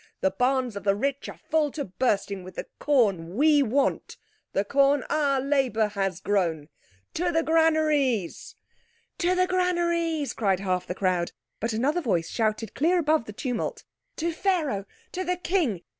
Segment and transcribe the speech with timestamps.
[0.21, 4.17] The barns of the rich are full to bursting with the corn we want,
[4.51, 6.69] the corn our labour has grown.
[7.13, 8.55] To the granaries!"
[9.19, 13.83] "To the granaries!" cried half the crowd; but another voice shouted clear above the tumult,
[14.15, 14.85] "To Pharaoh!
[15.11, 15.83] To the King!